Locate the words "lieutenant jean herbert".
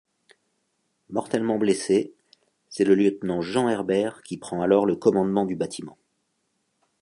2.95-4.23